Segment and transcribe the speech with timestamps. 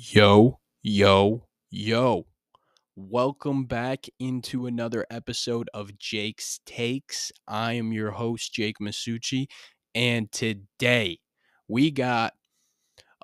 [0.00, 2.24] Yo, yo, yo.
[2.94, 7.32] Welcome back into another episode of Jake's Takes.
[7.48, 9.48] I am your host, Jake Masucci,
[9.96, 11.18] and today
[11.66, 12.34] we got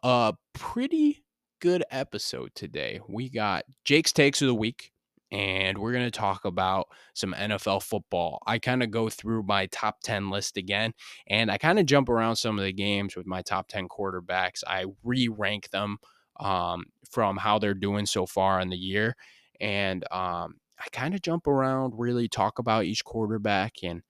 [0.03, 1.25] a pretty
[1.61, 2.99] good episode today.
[3.09, 4.91] We got Jake's Takes of the Week,
[5.31, 8.43] and we're going to talk about some NFL football.
[8.49, 10.93] I kind of go through my top 10 list again,
[11.29, 14.65] and I kind of jump around some of the games with my top 10 quarterbacks.
[14.67, 15.99] I re rank them
[16.41, 19.17] um, from how they're doing so far in the year.
[19.61, 24.03] And um, I kind of jump around, really talk about each quarterback and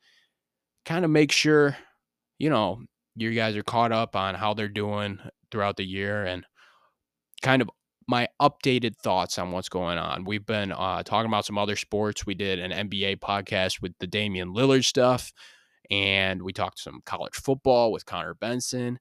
[0.84, 1.77] kind of make sure,
[2.39, 2.81] you know,
[3.17, 5.19] you guys are caught up on how they're doing
[5.51, 6.45] throughout the year and
[7.43, 7.71] kind of
[8.07, 10.25] my updated thoughts on what's going on.
[10.25, 12.27] We've been uh, talking about some other sports.
[12.27, 15.33] We did an NBA podcast with the Damian Lillard stuff,
[15.91, 18.98] and we talked some college football with Connor Benson,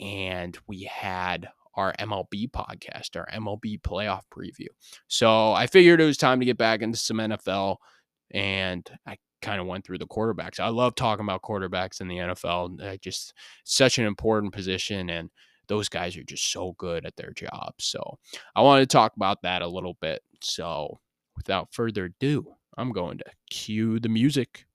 [0.00, 4.68] and we had our MLB podcast, our MLB playoff preview.
[5.08, 7.76] So I figured it was time to get back into some NFL,
[8.32, 10.58] and I kind of went through the quarterbacks.
[10.58, 12.82] I love talking about quarterbacks in the NFL.
[12.82, 15.30] I just such an important position, and
[15.68, 17.74] those guys are just so good at their job.
[17.78, 18.18] So
[18.54, 20.22] I wanted to talk about that a little bit.
[20.40, 21.00] So
[21.36, 24.65] without further ado, I'm going to cue the music.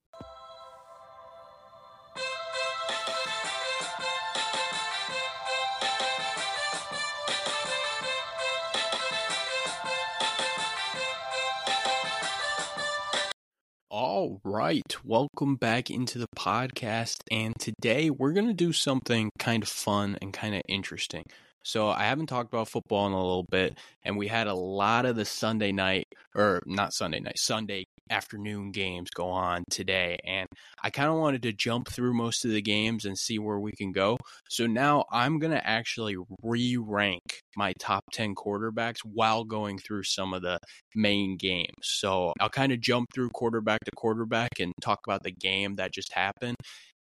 [14.22, 17.22] All right, welcome back into the podcast.
[17.31, 21.23] And today we're going to do something kind of fun and kind of interesting.
[21.64, 25.08] So, I haven't talked about football in a little bit, and we had a lot
[25.08, 30.18] of the Sunday night, or not Sunday night, Sunday afternoon games go on today.
[30.26, 30.48] And
[30.84, 33.72] I kind of wanted to jump through most of the games and see where we
[33.72, 34.18] can go.
[34.50, 40.04] So now I'm going to actually re rank my top 10 quarterbacks while going through
[40.04, 40.60] some of the
[40.96, 41.68] main games.
[41.84, 45.94] So I'll kind of jump through quarterback to quarterback and talk about the game that
[45.94, 46.58] just happened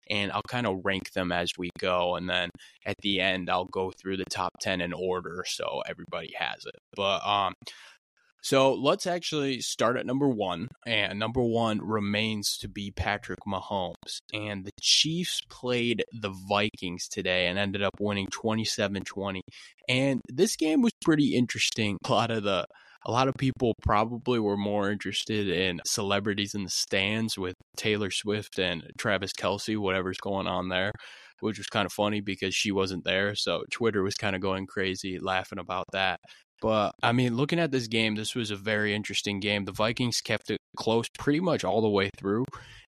[0.09, 2.15] and I'll kind of rank them as we go.
[2.15, 2.49] And then
[2.85, 6.75] at the end, I'll go through the top 10 in order so everybody has it.
[6.95, 7.53] But um,
[8.41, 10.67] so let's actually start at number one.
[10.85, 14.21] And number one remains to be Patrick Mahomes.
[14.33, 19.41] And the Chiefs played the Vikings today and ended up winning 27 20.
[19.87, 21.97] And this game was pretty interesting.
[22.05, 22.65] A lot of the
[23.05, 28.11] a lot of people probably were more interested in celebrities in the stands with Taylor
[28.11, 30.91] Swift and Travis Kelce, whatever's going on there,
[31.39, 33.33] which was kind of funny because she wasn't there.
[33.33, 36.19] So Twitter was kind of going crazy laughing about that.
[36.61, 39.65] But I mean, looking at this game, this was a very interesting game.
[39.65, 42.45] The Vikings kept it close pretty much all the way through.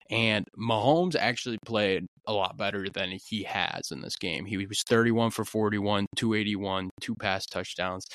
[0.09, 4.45] And Mahomes actually played a lot better than he has in this game.
[4.45, 8.06] He was 31 for 41, 281, two pass touchdowns.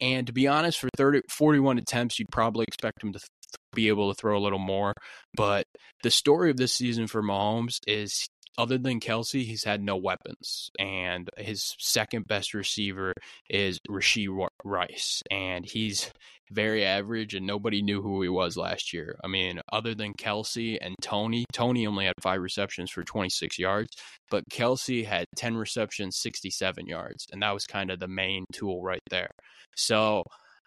[0.00, 3.28] And to be honest, for 30, 41 attempts, you'd probably expect him to th-
[3.72, 4.94] be able to throw a little more.
[5.36, 5.66] But
[6.02, 8.26] the story of this season for Mahomes is
[8.58, 10.70] other than Kelce, he's had no weapons.
[10.78, 13.12] And his second best receiver
[13.48, 15.22] is Rashee Rice.
[15.30, 16.10] And he's
[16.50, 19.18] very average, and nobody knew who he was last year.
[19.24, 23.96] I mean, other than Kelce and Toney, Toney only had five receptions for 26 yards,
[24.30, 27.26] but Kelce had 10 receptions, 67 yards.
[27.32, 29.30] And that was kind of the main tool right there.
[29.76, 30.22] So,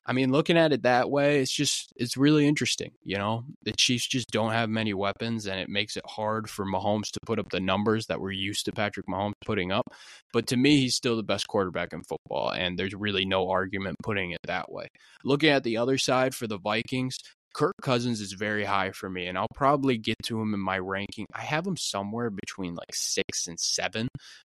[0.09, 2.91] I mean, looking at it that way, it's just it's really interesting.
[3.03, 6.65] You know, the Chiefs just don't have many weapons, and it makes it hard for
[6.65, 9.85] Mahomes to put up the numbers that we're used to Patrick Mahomes putting up.
[10.31, 13.97] But to me, he's still the best quarterback in football, and there's really no argument
[14.01, 14.87] putting it that way.
[15.25, 17.17] Looking at the other side for the Vikings,
[17.53, 20.79] Kirk Cousins is very high for me, and I'll probably get to him in my
[20.79, 21.25] ranking.
[21.33, 24.07] I have him somewhere between like six and seven.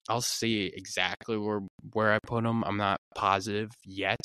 [0.09, 1.61] I'll see exactly where
[1.95, 2.63] where I put him.
[2.65, 4.21] I'm not positive yet.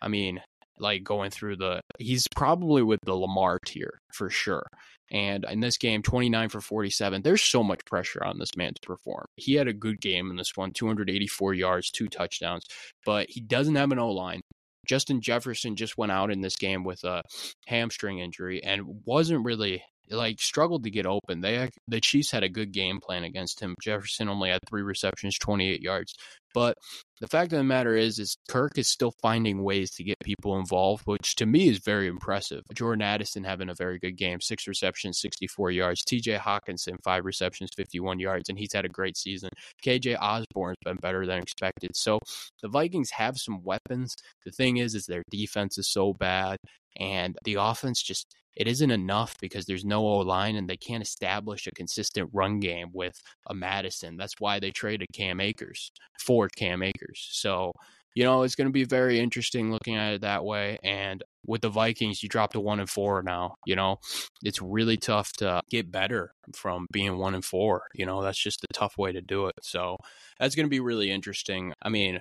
[0.00, 0.40] I mean,
[0.78, 4.66] like going through the he's probably with the Lamar tier for sure.
[5.10, 8.80] And in this game, 29 for 47, there's so much pressure on this man to
[8.86, 9.26] perform.
[9.36, 12.64] He had a good game in this one, 284 yards, two touchdowns,
[13.04, 14.40] but he doesn't have an O line.
[14.86, 17.22] Justin Jefferson just went out in this game with a
[17.66, 21.40] hamstring injury and wasn't really like struggled to get open.
[21.40, 23.74] They the Chiefs had a good game plan against him.
[23.82, 26.14] Jefferson only had three receptions, 28 yards.
[26.52, 26.76] But
[27.20, 30.58] the fact of the matter is, is Kirk is still finding ways to get people
[30.58, 32.62] involved, which to me is very impressive.
[32.74, 36.02] Jordan Addison having a very good game, six receptions, 64 yards.
[36.02, 36.38] T.J.
[36.38, 39.50] Hockenson, five receptions, 51 yards, and he's had a great season.
[39.82, 40.16] K.J.
[40.16, 41.96] Osborn's been better than expected.
[41.96, 42.18] So
[42.62, 44.16] the Vikings have some weapons.
[44.44, 46.58] The thing is, is their defense is so bad,
[46.98, 51.02] and the offense just it isn't enough because there's no O line and they can't
[51.02, 54.16] establish a consistent run game with a Mattison.
[54.16, 57.28] That's why they traded Cam Akers for Cam Akers.
[57.32, 57.72] So
[58.14, 60.78] you know, it's going to be very interesting looking at it that way.
[60.84, 63.56] And with the Vikings, you drop to one and four now.
[63.66, 63.98] You know,
[64.42, 67.82] it's really tough to get better from being one and four.
[67.92, 69.56] You know, that's just a tough way to do it.
[69.62, 69.96] So
[70.38, 71.72] that's going to be really interesting.
[71.82, 72.20] I mean,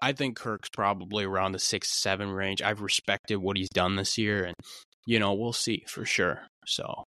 [0.00, 2.62] I think Kirk's probably around the six, seven range.
[2.62, 4.54] I've respected what he's done this year, and
[5.06, 6.42] you know, we'll see for sure.
[6.66, 7.04] So,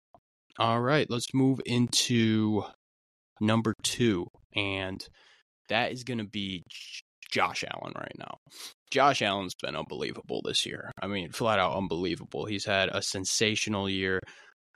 [0.59, 2.63] all right, let's move into
[3.41, 5.03] number two, and
[5.69, 6.63] that is going to be
[7.31, 8.37] Josh Allen right now.
[8.91, 10.91] Josh Allen's been unbelievable this year.
[11.01, 12.45] I mean, flat out unbelievable.
[12.45, 14.19] He's had a sensational year.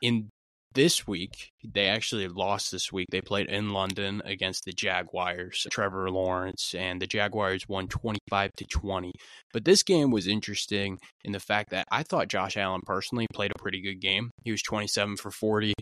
[0.02, 0.30] In
[0.74, 3.08] this week, they actually lost this week.
[3.12, 8.66] They played in London against the Jaguars, Trevor Lawrence, and the Jaguars won 25 to
[8.66, 9.12] 20.
[9.52, 13.52] But this game was interesting in the fact that I thought Josh Allen personally played
[13.52, 14.32] a pretty good game.
[14.44, 15.74] He was 27 for 40,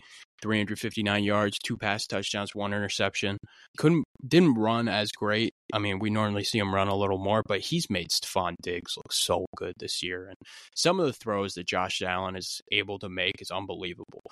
[0.42, 3.38] 359 yards, two pass touchdowns, one interception.
[3.76, 5.52] Couldn't didn't run as great.
[5.72, 8.96] I mean, we normally see him run a little more, but he's made Stefon Diggs
[8.96, 10.26] look so good this year.
[10.28, 10.36] And
[10.74, 14.22] some of the throws that Josh Allen is able to make is unbelievable.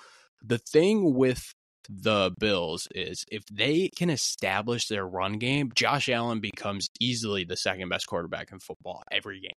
[0.43, 1.53] The thing with
[1.89, 7.57] the Bills is if they can establish their run game, Josh Allen becomes easily the
[7.57, 9.51] second best quarterback in football every game.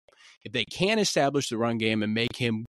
[0.45, 2.67] If they can establish the run game and make him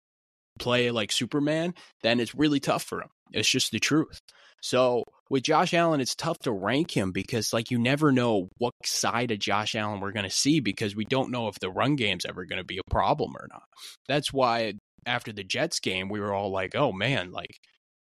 [0.59, 1.73] play like Superman,
[2.03, 3.09] then it's really tough for him.
[3.31, 4.19] It's just the truth.
[4.61, 8.73] So with Josh Allen, it's tough to rank him because like you never know what
[8.83, 11.95] side of Josh Allen we're going to see because we don't know if the run
[11.95, 13.63] game's ever going to be a problem or not.
[14.07, 14.73] That's why
[15.05, 17.59] after the Jets game, we were all like, "Oh man, like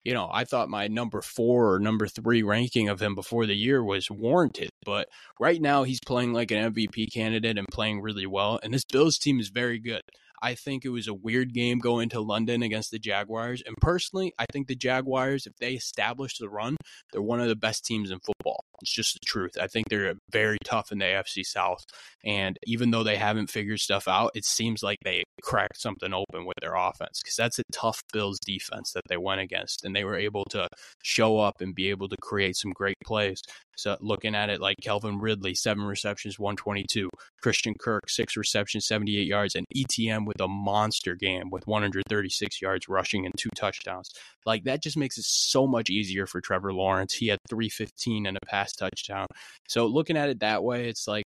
[0.05, 3.55] you know, I thought my number four or number three ranking of him before the
[3.55, 4.71] year was warranted.
[4.85, 5.09] But
[5.39, 8.59] right now, he's playing like an MVP candidate and playing really well.
[8.63, 10.03] And this Bills team is very good.
[10.41, 13.63] I think it was a weird game going to London against the Jaguars.
[13.67, 16.77] And personally, I think the Jaguars, if they establish the run,
[17.13, 18.65] they're one of the best teams in football.
[18.83, 19.53] It's just the truth.
[19.61, 21.85] I think they're very tough in the AFC South.
[22.25, 26.45] And even though they haven't figured stuff out, it seems like they cracked something open
[26.45, 29.85] with their offense because that's a tough Bills defense that they went against.
[29.85, 30.69] And they were able to
[31.03, 33.41] show up and be able to create some great plays.
[33.77, 37.09] So looking at it like Calvin Ridley, seven receptions, 122.
[37.41, 39.55] Christian Kirk, six receptions, 78 yards.
[39.55, 44.11] And ETN with a monster game with 136 yards rushing and two touchdowns.
[44.45, 47.15] Like that just makes it so much easier for Trevor Lawrence.
[47.15, 49.27] He had 315 and a pass touchdown.
[49.69, 51.25] So looking at it that way, it's like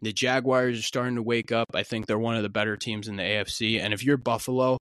[0.00, 1.68] the Jaguars are starting to wake up.
[1.74, 3.80] I think they're one of the better teams in the AFC.
[3.80, 4.78] And if you're Buffalo,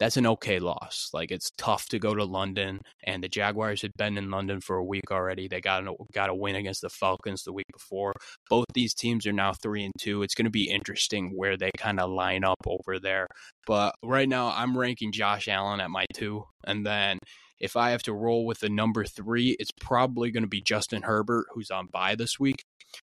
[0.00, 1.10] that's an okay loss.
[1.12, 4.76] Like it's tough to go to London, and the Jaguars had been in London for
[4.76, 5.46] a week already.
[5.46, 8.14] They got got a win against the Falcons the week before.
[8.48, 10.22] Both these teams are now three and two.
[10.22, 13.26] It's going to be interesting where they kind of line up over there.
[13.66, 17.18] But right now, I'm ranking Josh Allen at my two, and then
[17.60, 21.02] if I have to roll with the number three, it's probably going to be Justin
[21.02, 22.64] Herbert, who's on bye this week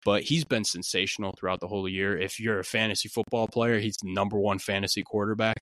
[0.05, 2.17] but he's been sensational throughout the whole year.
[2.17, 5.56] If you're a fantasy football player, he's the number one fantasy quarterback.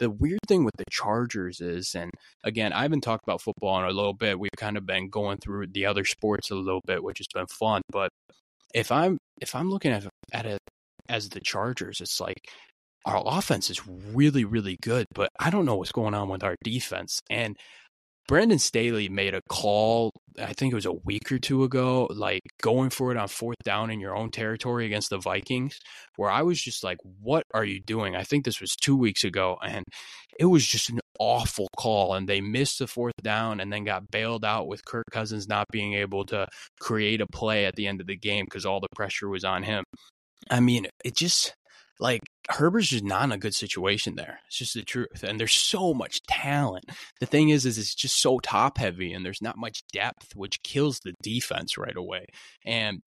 [0.00, 2.10] The weird thing with the Chargers is, and
[2.42, 4.40] again, I haven't talked about football in a little bit.
[4.40, 7.46] We've kind of been going through the other sports a little bit, which has been
[7.46, 7.82] fun.
[7.90, 8.10] But
[8.74, 10.58] if I'm if I'm looking at at it
[11.08, 12.48] as the Chargers, it's like
[13.06, 16.56] our offense is really really good, but I don't know what's going on with our
[16.64, 17.20] defense.
[17.30, 17.56] And
[18.26, 22.42] Brandon Staley made a call, I think it was a week or two ago, like
[22.62, 25.78] going for it on fourth down in your own territory against the Vikings,
[26.16, 28.16] where I was just like, what are you doing?
[28.16, 29.84] I think this was two weeks ago, and
[30.38, 32.14] it was just an awful call.
[32.14, 35.66] And they missed the fourth down and then got bailed out with Kirk Cousins not
[35.70, 36.46] being able to
[36.80, 39.62] create a play at the end of the game because all the pressure was on
[39.62, 39.84] him.
[40.50, 41.54] I mean, it just
[42.00, 44.40] like Herbert's just not in a good situation there.
[44.46, 45.22] It's just the truth.
[45.22, 46.84] And there's so much talent.
[47.20, 50.62] The thing is, is it's just so top heavy and there's not much depth, which
[50.62, 52.26] kills the defense right away.
[52.66, 53.00] And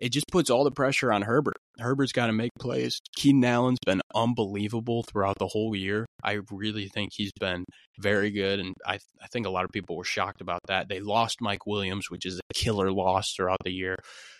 [0.00, 1.56] it just puts all the pressure on Herbert.
[1.78, 2.98] Herbert's got to make plays.
[3.16, 6.04] Keenan Allen's been unbelievable throughout the whole year.
[6.22, 7.64] I really think he's been
[7.98, 10.88] very good, and I, I think a lot of people were shocked about that.
[10.88, 13.96] They lost Mike Williams, which is a killer loss throughout the year.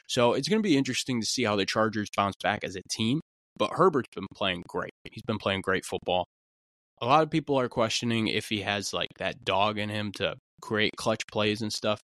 [0.09, 2.83] So it's going to be interesting to see how the Chargers bounce back as a
[2.91, 3.21] team.
[3.57, 4.93] But Herbert's been playing great.
[5.05, 6.27] He's been playing great football.
[7.01, 10.37] A lot of people are questioning if he has like that dog in him to
[10.61, 12.01] create clutch plays and stuff.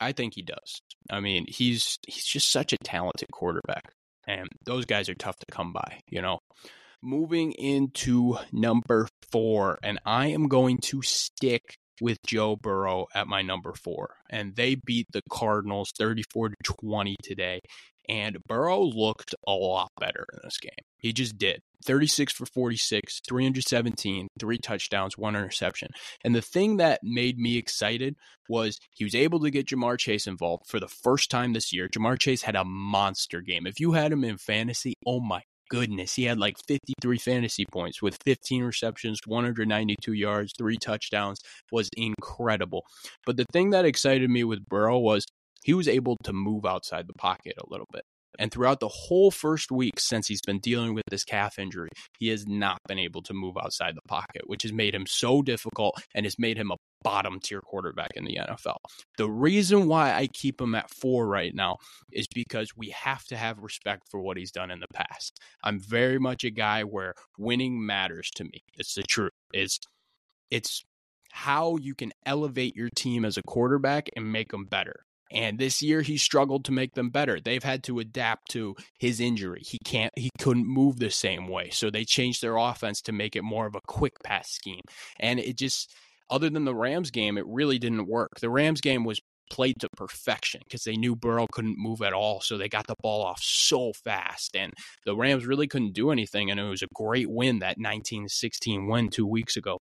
[0.00, 0.80] I think he does.
[1.10, 3.92] I mean, he's he's just such a talented quarterback.
[4.26, 6.38] And those guys are tough to come by, you know.
[7.02, 13.42] Moving into number 4, and I am going to stick with Joe Burrow at my
[13.42, 14.16] number four.
[14.28, 17.60] And they beat the Cardinals 34 to 20 today.
[18.08, 20.72] And Burrow looked a lot better in this game.
[20.98, 21.60] He just did.
[21.84, 25.88] 36 for 46, 317, three touchdowns, one interception.
[26.24, 28.16] And the thing that made me excited
[28.48, 31.88] was he was able to get Ja'Marr Chase involved for the first time this year.
[31.88, 33.66] Ja'Marr Chase had a monster game.
[33.66, 38.02] If you had him in fantasy, oh my goodness, he had like 53 fantasy points
[38.02, 41.40] with 15 receptions, 192 yards, three touchdowns,
[41.72, 42.84] was incredible.
[43.24, 45.24] But the thing that excited me with Burrow was
[45.64, 48.02] he was able to move outside the pocket a little bit.
[48.38, 52.28] And throughout the whole first week since he's been dealing with this calf injury, he
[52.28, 56.00] has not been able to move outside the pocket, which has made him so difficult
[56.14, 58.76] and has made him a bottom tier quarterback in the NFL.
[59.16, 61.76] The reason why I keep him at four right now
[62.12, 65.38] is because we have to have respect for what he's done in the past.
[65.64, 68.62] I'm very much a guy where winning matters to me.
[68.76, 69.32] It's the truth.
[69.52, 69.78] It's
[70.50, 70.84] it's
[71.32, 75.04] how you can elevate your team as a quarterback and make them better.
[75.30, 77.40] And this year he struggled to make them better.
[77.40, 79.62] They've had to adapt to his injury.
[79.64, 81.70] He can't he couldn't move the same way.
[81.70, 84.82] So they changed their offense to make it more of a quick pass scheme.
[85.18, 85.94] And it just
[86.30, 88.40] other than the Rams game, it really didn't work.
[88.40, 89.20] The Rams game was
[89.50, 92.40] played to perfection because they knew Burrow couldn't move at all.
[92.40, 94.56] So they got the ball off so fast.
[94.56, 94.72] And
[95.04, 96.50] the Rams really couldn't do anything.
[96.50, 99.78] And it was a great win, that 19 16 win two weeks ago.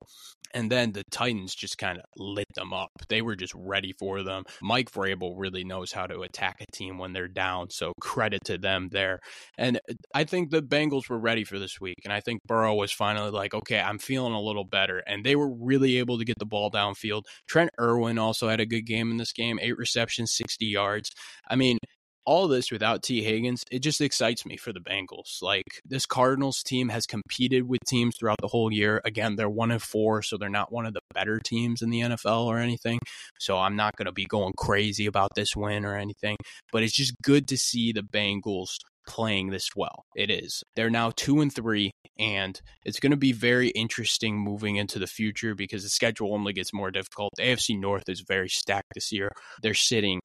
[0.53, 2.91] And then the Titans just kind of lit them up.
[3.07, 4.43] They were just ready for them.
[4.61, 7.69] Mike Vrabel really knows how to attack a team when they're down.
[7.69, 9.19] So credit to them there.
[9.57, 11.99] And uh, I think the Bengals were ready for this week.
[12.03, 14.99] And I think Burrow was finally like, okay, I'm feeling a little better.
[14.99, 17.23] And they were really able to get the ball downfield.
[17.47, 21.11] Trent Irwin also had a good game in this game eight receptions, 60 yards.
[21.49, 21.77] I mean,
[22.25, 25.41] all this without Tee Higgins, it just excites me for the Bengals.
[25.41, 29.01] Like this Cardinals team has competed with teams throughout the whole year.
[29.05, 32.01] Again, they're one of four, so they're not one of the better teams in the
[32.01, 32.99] NFL or anything.
[33.39, 36.37] So I'm not going to be going crazy about this win or anything.
[36.71, 40.05] But it's just good to see the Bengals playing this well.
[40.15, 40.63] It is.
[40.75, 45.07] They're now two and three, and it's going to be very interesting moving into the
[45.07, 47.31] future because the schedule only gets more difficult.
[47.35, 49.31] The AFC North is very stacked this year.
[49.63, 50.19] They're sitting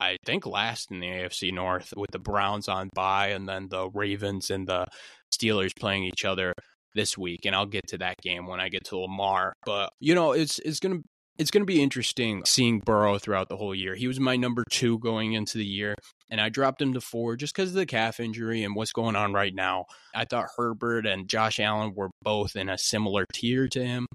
[0.00, 3.88] I think last in the AFC North with the Browns on bye and then the
[3.90, 4.86] Ravens and the
[5.32, 6.52] Steelers playing each other
[6.94, 9.54] this week and I'll get to that game when I get to Lamar.
[9.64, 11.04] But you know, it's it's going to
[11.36, 13.94] it's going to be interesting seeing Burrow throughout the whole year.
[13.94, 15.96] He was my number two going into the year,
[16.30, 19.16] and I dropped him to four just because of the calf injury and what's going
[19.16, 19.86] on right now.
[20.14, 24.06] I thought Herbert and Josh Allen were both in a similar tier to him,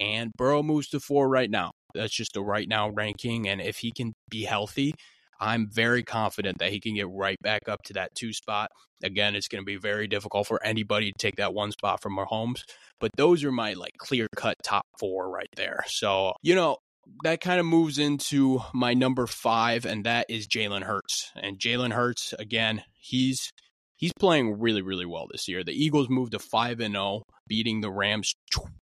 [0.00, 1.72] and Burrow moves to four right now.
[1.94, 4.94] That's just a right now ranking, and if he can be healthy,
[5.40, 8.70] I'm very confident that he can get right back up to that two spot.
[9.02, 12.16] Again, it's going to be very difficult for anybody to take that one spot from
[12.16, 12.62] Mahomes,
[13.00, 15.84] but those are my like clear cut top four right there.
[15.86, 16.78] So, you know,
[17.22, 21.30] that kind of moves into my number five, and that is Jalen Hurts.
[21.36, 23.50] And Jalen Hurts, again, he's
[23.96, 25.62] he's playing really, really well this year.
[25.64, 28.34] The Eagles moved to five and zero, oh, beating the Rams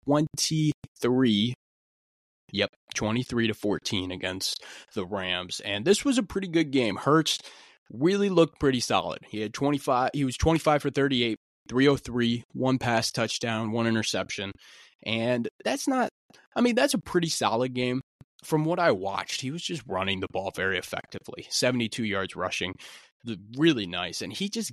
[0.04, 1.54] twenty three
[2.52, 4.62] Yep, 23 to 14 against
[4.94, 5.61] the Rams.
[5.64, 6.97] And this was a pretty good game.
[6.97, 7.38] Hurts
[7.90, 9.21] really looked pretty solid.
[9.28, 14.52] He had 25 he was 25 for 38, 303, one pass touchdown, one interception.
[15.04, 16.11] And that's not
[16.54, 18.00] I mean, that's a pretty solid game.
[18.44, 21.47] From what I watched, he was just running the ball very effectively.
[21.49, 22.75] 72 yards rushing.
[23.56, 24.21] Really nice.
[24.21, 24.73] And he just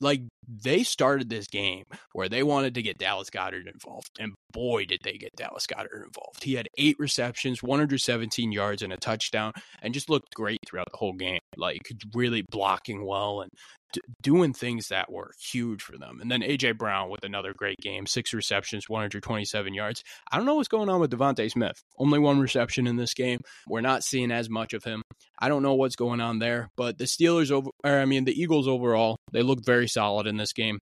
[0.00, 4.84] like they started this game where they wanted to get Dallas Goedert involved, and boy,
[4.84, 6.42] did they get Dallas Goedert involved.
[6.42, 9.52] He had eight receptions, 117 yards, and a touchdown,
[9.82, 11.40] and just looked great throughout the whole game.
[11.56, 11.82] Like
[12.14, 13.50] really blocking well and
[13.92, 16.18] d- doing things that were huge for them.
[16.20, 20.02] And then AJ Brown with another great game, six receptions, 127 yards.
[20.30, 21.82] I don't know what's going on with DeVonta Smith.
[21.98, 23.40] Only one reception in this game.
[23.66, 25.02] We're not seeing as much of him.
[25.40, 28.40] I don't know what's going on there, but the Steelers over, or I mean the
[28.40, 30.78] Eagles overall, they looked very solid in this game.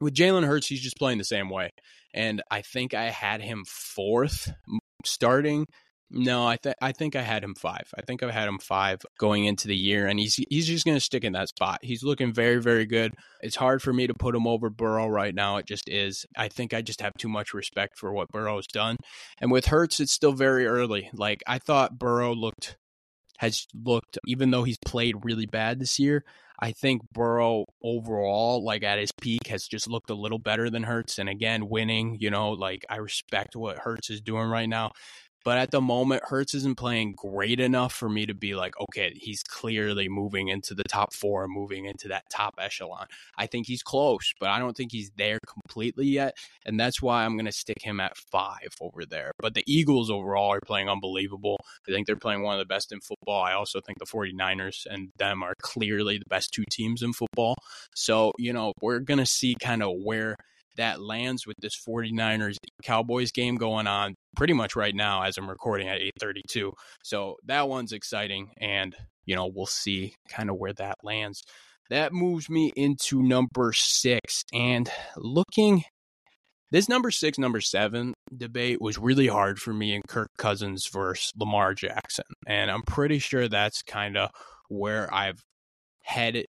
[0.00, 1.70] With Jalen Hurts, he's just playing the same way,
[2.14, 4.52] and I think I had him fourth
[5.04, 5.66] starting
[6.10, 7.92] no, I think I think I had him five.
[7.96, 10.96] I think I had him five going into the year, and he's he's just going
[10.96, 11.80] to stick in that spot.
[11.82, 13.14] He's looking very very good.
[13.42, 15.58] It's hard for me to put him over Burrow right now.
[15.58, 16.24] It just is.
[16.36, 18.96] I think I just have too much respect for what Burrow's done,
[19.38, 21.10] and with Hurts, it's still very early.
[21.12, 22.78] Like I thought Burrow looked
[23.38, 26.24] has looked, even though he's played really bad this year.
[26.60, 30.82] I think Burrow overall, like at his peak, has just looked a little better than
[30.82, 31.18] Hurts.
[31.18, 34.90] And again, winning, you know, like I respect what Hurts is doing right now
[35.44, 39.12] But at the moment, Hurts isn't playing great enough for me to be like, okay,
[39.14, 43.06] he's clearly moving into the top four moving into that top echelon.
[43.36, 46.36] I think he's close, but I don't think he's there completely yet.
[46.66, 49.32] And that's why I'm going to stick him at five over there.
[49.38, 51.58] But the Eagles overall are playing unbelievable.
[51.88, 53.42] I think they're playing one of the best in football.
[53.42, 57.54] I also think the 49ers and them are clearly the best two teams in football.
[57.94, 60.36] So, you know, we're going to see kind of where
[60.78, 65.50] that lands with this 49ers Cowboys game going on pretty much right now as I'm
[65.50, 66.72] recording at 8:32.
[67.04, 71.42] So that one's exciting and you know, we'll see kind of where that lands.
[71.90, 75.84] That moves me into number 6 and looking
[76.70, 81.32] this number 6 number 7 debate was really hard for me in Kirk Cousins versus
[81.38, 82.24] Lamar Jackson.
[82.46, 84.30] And I'm pretty sure that's kind of
[84.68, 85.40] where I've
[86.02, 86.46] headed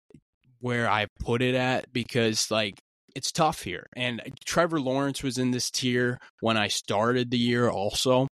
[0.59, 2.75] where I put it at because like
[3.15, 3.87] it's tough here.
[3.95, 8.27] And Trevor Lawrence was in this tier when I started the year also.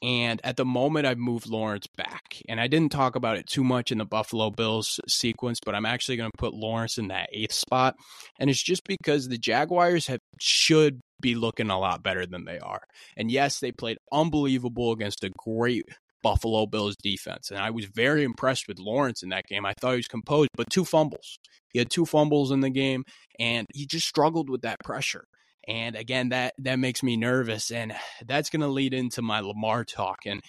[0.00, 2.40] And at the moment, I've moved Lawrence back.
[2.48, 5.86] And I didn't talk about it too much in the Buffalo Bills sequence, but I'm
[5.86, 7.96] actually going to put Lawrence in that eighth spot.
[8.38, 12.60] And it's just because the Jaguars have should be looking a lot better than they
[12.60, 12.82] are.
[13.16, 15.84] And yes, they played unbelievable against a great
[16.22, 17.50] Buffalo Bills defense.
[17.50, 19.64] And I was very impressed with Lawrence in that game.
[19.64, 21.38] I thought he was composed, but two fumbles.
[21.72, 23.04] He had two fumbles in the game,
[23.38, 25.24] and he just struggled with that pressure.
[25.66, 27.94] And again, that that makes me nervous, and
[28.26, 30.18] that's going to lead into my Lamar talk.
[30.26, 30.40] And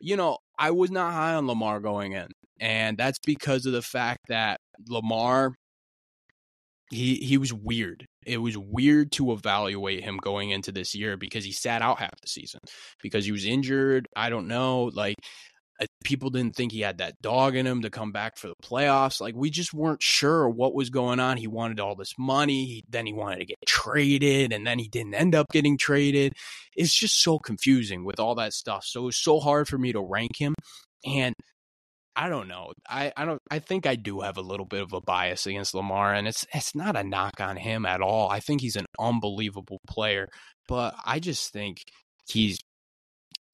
[0.00, 2.28] you know, I was not high on Lamar going in,
[2.60, 5.54] and that's because of the fact that Lamar
[6.90, 8.06] he he was weird.
[8.28, 12.20] It was weird to evaluate him going into this year because he sat out half
[12.20, 12.60] the season
[13.02, 14.06] because he was injured.
[14.14, 15.16] I don't know, like
[15.80, 18.54] uh, people didn't think he had that dog in him to come back for the
[18.62, 19.20] playoffs.
[19.20, 21.36] Like we just weren't sure what was going on.
[21.36, 24.88] He wanted all this money, he, then he wanted to get traded, and then he
[24.88, 26.32] didn't end up getting traded.
[26.76, 28.84] It's just so confusing with all that stuff.
[28.84, 30.54] So it was so hard for me to rank him.
[31.06, 31.34] And
[32.18, 32.72] I don't know.
[32.88, 35.72] I, I don't I think I do have a little bit of a bias against
[35.72, 38.28] Lamar and it's it's not a knock on him at all.
[38.28, 40.28] I think he's an unbelievable player,
[40.66, 41.84] but I just think
[42.28, 42.58] he's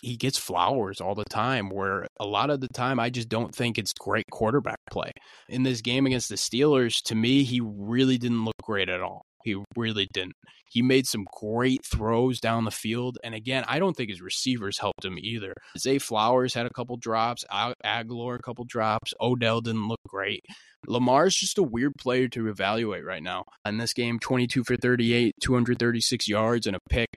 [0.02, 3.54] he gets flowers all the time where a lot of the time I just don't
[3.54, 5.11] think it's great quarterback play.
[5.49, 9.26] In this game against the Steelers, to me he really didn't look great at all.
[9.44, 10.34] He really didn't.
[10.70, 13.18] He made some great throws down the field.
[13.22, 15.52] And again, I don't think his receivers helped him either.
[15.78, 19.14] Zay Flowers had a couple drops, Agholor a couple drops.
[19.20, 20.44] Odell didn't look great.
[20.86, 23.44] Lamar's just a weird player to evaluate right now.
[23.64, 27.08] In this game, 22 for 38, 236 yards, and a pick.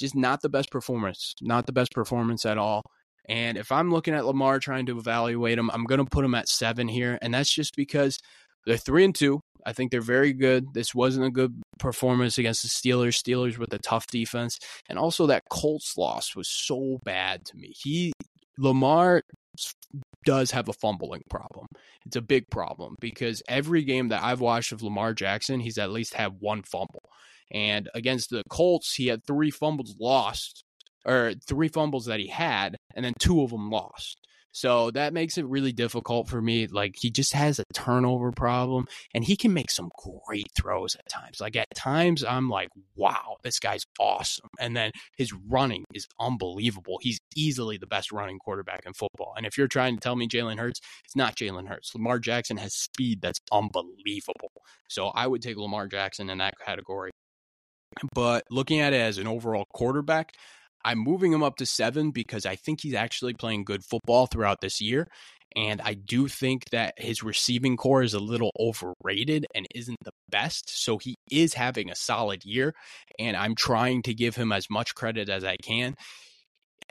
[0.00, 1.34] Just not the best performance.
[1.40, 2.82] Not the best performance at all.
[3.28, 6.34] And if I'm looking at Lamar trying to evaluate him, I'm going to put him
[6.34, 7.18] at seven here.
[7.20, 8.18] And that's just because
[8.66, 9.40] they're three and two.
[9.66, 10.72] I think they're very good.
[10.72, 13.20] This wasn't a good performance against the Steelers.
[13.20, 17.72] Steelers with a tough defense, and also that Colts loss was so bad to me.
[17.76, 18.12] He
[18.56, 19.22] Lamar
[20.24, 21.66] does have a fumbling problem.
[22.06, 25.90] It's a big problem because every game that I've watched of Lamar Jackson, he's at
[25.90, 27.02] least had one fumble.
[27.52, 30.64] And against the Colts, he had three fumbles lost,
[31.06, 34.18] or three fumbles that he had, and then two of them lost.
[34.52, 36.66] So that makes it really difficult for me.
[36.66, 39.90] Like he just has a turnover problem and he can make some
[40.26, 41.40] great throws at times.
[41.40, 44.48] Like at times I'm like, wow, this guy's awesome.
[44.58, 46.98] And then his running is unbelievable.
[47.00, 49.34] He's easily the best running quarterback in football.
[49.36, 51.94] And if you're trying to tell me Jalen Hurts, it's not Jalen Hurts.
[51.94, 54.52] Lamar Jackson has speed that's unbelievable.
[54.88, 57.10] So I would take Lamar Jackson in that category.
[58.14, 60.34] But looking at it as an overall quarterback,
[60.84, 64.60] I'm moving him up to seven because I think he's actually playing good football throughout
[64.60, 65.08] this year.
[65.56, 70.12] And I do think that his receiving core is a little overrated and isn't the
[70.28, 70.70] best.
[70.84, 72.74] So he is having a solid year.
[73.18, 75.94] And I'm trying to give him as much credit as I can.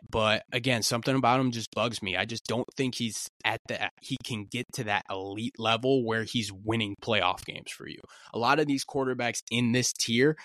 [0.10, 2.16] But again, something about him just bugs me.
[2.16, 6.24] I just don't think he's at the he can get to that elite level where
[6.24, 8.00] he's winning playoff games for you.
[8.34, 10.36] A lot of these quarterbacks in this tier,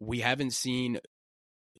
[0.00, 0.98] we haven't seen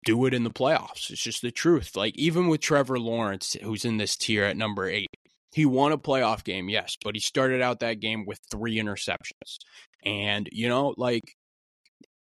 [0.04, 1.10] do it in the playoffs.
[1.10, 1.96] It's just the truth.
[1.96, 5.08] Like even with Trevor Lawrence, who's in this tier at number eight,
[5.52, 9.58] he won a playoff game, yes, but he started out that game with three interceptions.
[10.04, 11.22] And, you know, like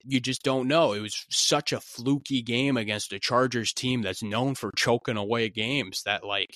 [0.05, 0.93] you just don't know.
[0.93, 5.51] It was such a fluky game against a Chargers team that's known for choking away
[5.51, 6.51] games that like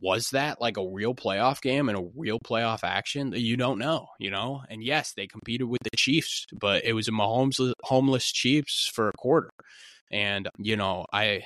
[0.00, 3.30] was that like a real playoff game and a real playoff action?
[3.30, 4.62] That you don't know, you know?
[4.68, 9.08] And yes, they competed with the Chiefs, but it was a Mahomes homeless Chiefs for
[9.08, 9.50] a quarter.
[10.14, 11.42] And, you know, I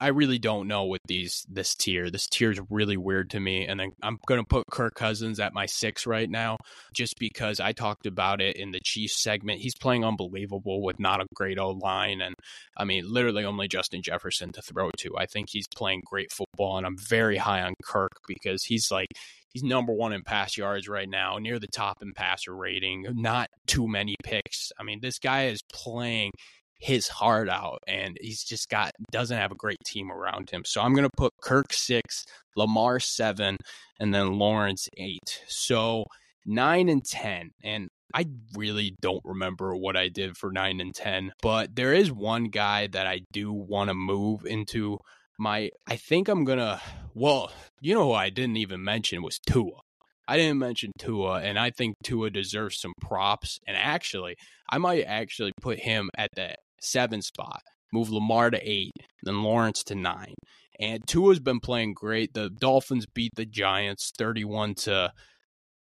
[0.00, 2.10] I really don't know with these this tier.
[2.10, 5.40] This tier is really weird to me, and then I'm going to put Kirk Cousins
[5.40, 6.58] at my six right now,
[6.94, 9.60] just because I talked about it in the Chiefs segment.
[9.60, 12.34] He's playing unbelievable with not a great O line, and
[12.76, 15.16] I mean, literally only Justin Jefferson to throw to.
[15.16, 19.08] I think he's playing great football, and I'm very high on Kirk because he's like
[19.52, 23.06] he's number one in pass yards right now, near the top in passer rating.
[23.14, 24.70] Not too many picks.
[24.78, 26.32] I mean, this guy is playing
[26.78, 30.62] his heart out and he's just got doesn't have a great team around him.
[30.64, 32.24] So I'm going to put Kirk 6,
[32.56, 33.56] Lamar 7
[34.00, 35.18] and then Lawrence 8.
[35.48, 36.04] So
[36.44, 41.32] 9 and 10 and I really don't remember what I did for 9 and 10,
[41.42, 44.98] but there is one guy that I do want to move into
[45.38, 46.80] my I think I'm going to
[47.14, 49.80] well, you know who I didn't even mention was Tua.
[50.28, 53.58] I didn't mention Tua, and I think Tua deserves some props.
[53.66, 54.36] And actually,
[54.68, 57.62] I might actually put him at the seven spot,
[57.92, 60.34] move Lamar to eight, then Lawrence to nine.
[60.78, 62.34] And Tua's been playing great.
[62.34, 65.10] The Dolphins beat the Giants 31 to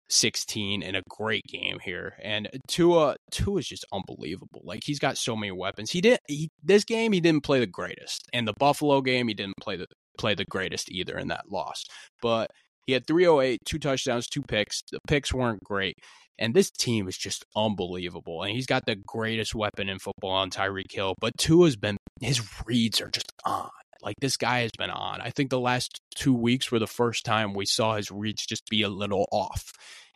[0.09, 2.13] 16 in a great game here.
[2.21, 4.61] And Tua Tua is just unbelievable.
[4.63, 5.91] Like he's got so many weapons.
[5.91, 8.29] He didn't he, this game he didn't play the greatest.
[8.33, 11.83] And the Buffalo game he didn't play the play the greatest either in that loss.
[12.21, 12.51] But
[12.85, 14.83] he had 308, two touchdowns, two picks.
[14.91, 15.97] The picks weren't great.
[16.37, 18.43] And this team is just unbelievable.
[18.43, 21.15] And he's got the greatest weapon in football on Tyreek Hill.
[21.19, 23.69] But Tua's been, his reads are just on.
[24.01, 25.21] Like this guy has been on.
[25.21, 28.67] I think the last two weeks were the first time we saw his reads just
[28.69, 29.71] be a little off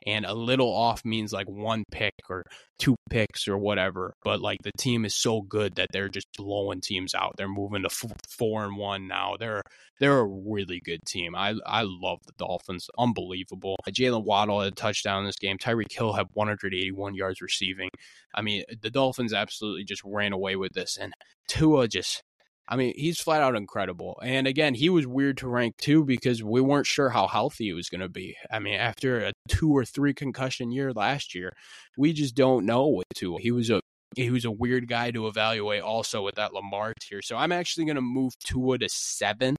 [0.06, 2.44] and a little off means like one pick or
[2.78, 4.14] two picks or whatever.
[4.24, 7.34] But like the team is so good that they're just blowing teams out.
[7.38, 9.36] They're moving to f- four and one now.
[9.40, 9.62] They're
[10.00, 11.36] they're a really good team.
[11.36, 12.90] I I love the Dolphins.
[12.98, 13.76] Unbelievable.
[13.88, 15.58] Uh, Jaylen Waddle had a touchdown in this game.
[15.58, 17.90] Tyreek Hill had 181 yards receiving.
[18.34, 21.14] I mean, the Dolphins absolutely just ran away with this, and
[21.48, 22.24] Tua just
[22.72, 24.20] I mean, he's flat out incredible.
[24.24, 27.74] And again, he was weird to rank too because we weren't sure how healthy he
[27.74, 28.38] was going to be.
[28.52, 31.52] I mean, after a two or three concussion year last year,
[31.98, 33.38] we just don't know what to.
[33.38, 33.82] He was a
[34.16, 37.22] he was a weird guy to evaluate also with that Lamar tier.
[37.24, 39.56] So I'm actually going to move Tua to seven,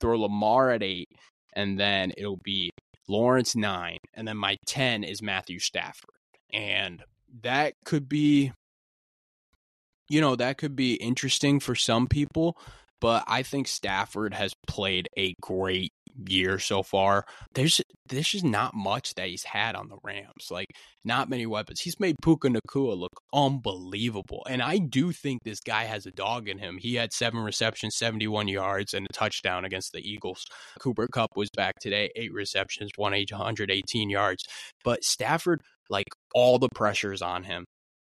[0.00, 1.08] throw Lamar at eight,
[1.54, 2.70] and then it'll be
[3.08, 6.10] Lawrence nine, and then my ten is Matthew Stafford,
[6.52, 7.02] and
[7.42, 8.52] that could be
[10.08, 12.56] you know, that could be interesting for some people,
[13.00, 15.92] but I think Stafford has played a great
[16.28, 17.26] year so far.
[17.54, 20.48] There's there's just not much that he's had on the Rams.
[20.50, 20.68] Like
[21.04, 21.80] not many weapons.
[21.80, 24.46] He's made Puka Nacua look unbelievable.
[24.48, 26.78] And I do think this guy has a dog in him.
[26.78, 30.46] He had seven receptions, 71 yards, and a touchdown against the Eagles.
[30.80, 34.44] Cooper Kupp was back today, eight receptions, 118 yards.
[34.84, 37.66] But Stafford, like all the pressures on him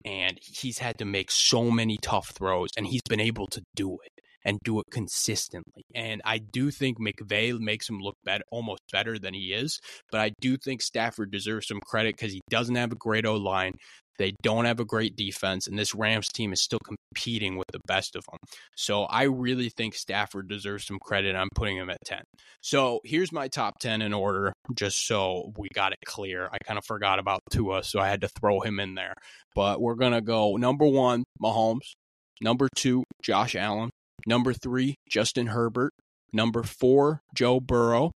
[0.06, 3.98] and he's had to make so many tough throws and he's been able to do
[4.04, 4.12] it
[4.44, 5.84] and do it consistently.
[5.92, 9.80] And I do think McVay makes him look better, almost better than he is.
[10.12, 13.34] But I do think Stafford deserves some credit because he doesn't have a great O
[13.34, 13.72] line.
[14.18, 17.80] They don't have a great defense, and this Rams team is still competing with the
[17.86, 18.38] best of them.
[18.76, 21.36] So I really think Stafford deserves some credit.
[21.36, 22.22] I'm putting him at 10.
[22.60, 26.48] So here's my top 10 in order, just so we got it clear.
[26.52, 29.14] I kind of forgot about Tua, so I had to throw him in there.
[29.54, 31.94] But we're going to go number one, Mahomes.
[32.40, 33.90] Number two, Josh Allen.
[34.26, 35.92] Number three, Justin Herbert.
[36.32, 38.12] Number four, Joe Burrow.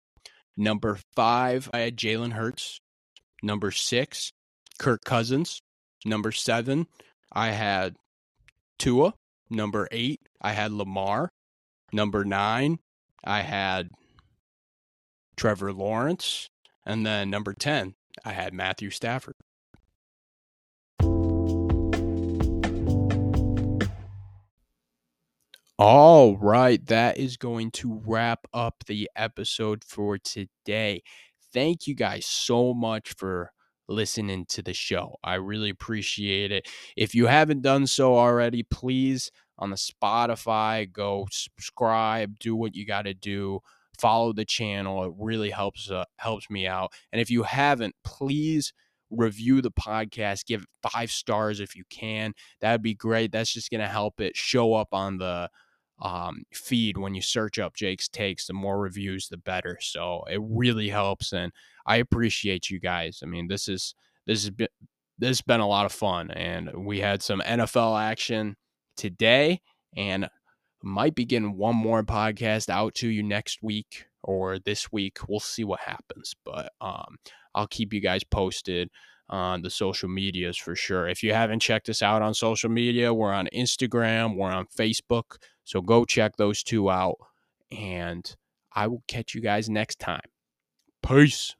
[0.57, 2.79] Number five, I had Jalen Hurts.
[3.43, 4.31] Number six,
[4.79, 5.61] Kirk Cousins.
[6.05, 6.87] Number seven,
[7.33, 7.97] I had
[8.79, 9.15] Tua.
[9.51, 11.31] Number eight, I had Lamar.
[11.93, 12.79] Number nine,
[13.25, 13.91] I had
[15.37, 16.49] Trevor Lawrence.
[16.87, 19.35] And then number 10, I had Matthew Stafford.
[25.79, 31.03] All right, that is going to wrap up the episode for today.
[31.55, 33.53] Thank you guys so much for
[33.90, 35.16] listening to the show.
[35.22, 36.68] I really appreciate it.
[36.96, 42.87] If you haven't done so already, please on the Spotify, go subscribe, do what you
[42.87, 43.61] got to do,
[43.98, 45.05] follow the channel.
[45.05, 46.92] It really helps uh, helps me out.
[47.12, 48.72] And if you haven't, please
[49.11, 52.33] review the podcast, give it 5 stars if you can.
[52.61, 53.33] That'd be great.
[53.33, 55.50] That's just going to help it show up on the
[56.01, 58.47] um, feed when you search up Jake's takes.
[58.47, 59.79] The more reviews, the better.
[59.81, 61.53] So it really helps, and
[61.87, 63.21] I appreciate you guys.
[63.23, 63.95] I mean, this is
[64.27, 64.69] this has been
[65.19, 68.57] this has been a lot of fun, and we had some NFL action
[68.97, 69.61] today,
[69.97, 70.29] and
[70.83, 75.19] might be getting one more podcast out to you next week or this week.
[75.29, 77.17] We'll see what happens, but um,
[77.55, 78.91] I'll keep you guys posted.
[79.31, 81.09] On the social medias for sure.
[81.09, 85.38] If you haven't checked us out on social media, we're on Instagram, we're on Facebook.
[85.64, 87.16] So go check those two out.
[87.71, 88.35] And
[88.73, 90.21] I will catch you guys next time.
[91.03, 91.55] Peace.